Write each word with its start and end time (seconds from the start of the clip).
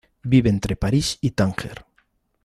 Vive 0.23 0.49
entre 0.49 0.75
París 0.75 1.19
y 1.21 1.29
Tanger. 1.29 1.85